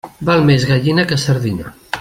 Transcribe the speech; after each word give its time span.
Val 0.29 0.45
més 0.47 0.65
gallina 0.71 1.07
que 1.13 1.21
sardina. 1.27 1.77